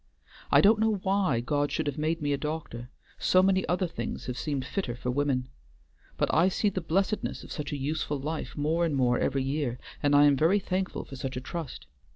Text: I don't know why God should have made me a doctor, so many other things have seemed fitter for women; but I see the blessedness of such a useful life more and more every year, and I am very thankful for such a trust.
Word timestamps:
I 0.51 0.61
don't 0.61 0.79
know 0.79 0.95
why 0.95 1.41
God 1.41 1.71
should 1.71 1.85
have 1.85 1.99
made 1.99 2.23
me 2.23 2.33
a 2.33 2.35
doctor, 2.39 2.89
so 3.19 3.43
many 3.43 3.67
other 3.67 3.85
things 3.85 4.25
have 4.25 4.35
seemed 4.35 4.65
fitter 4.65 4.95
for 4.95 5.11
women; 5.11 5.47
but 6.17 6.33
I 6.33 6.47
see 6.49 6.69
the 6.69 6.81
blessedness 6.81 7.43
of 7.43 7.51
such 7.51 7.71
a 7.71 7.77
useful 7.77 8.17
life 8.19 8.57
more 8.57 8.83
and 8.83 8.95
more 8.95 9.19
every 9.19 9.43
year, 9.43 9.77
and 10.01 10.15
I 10.15 10.23
am 10.25 10.35
very 10.35 10.57
thankful 10.57 11.05
for 11.05 11.15
such 11.15 11.37
a 11.37 11.41
trust. 11.41 11.85